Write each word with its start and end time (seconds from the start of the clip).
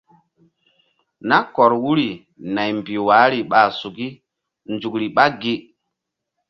Nah 1.27 1.43
kɔr 1.53 1.71
wuri 1.83 2.09
naymbih 2.53 3.01
wahri 3.07 3.39
ɓa 3.51 3.59
suki 3.79 4.07
nzukri 4.73 5.07
ɓa 5.15 5.23
ŋgi̧. 5.33 5.55